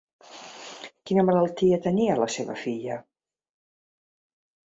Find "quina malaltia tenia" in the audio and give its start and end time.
1.09-2.15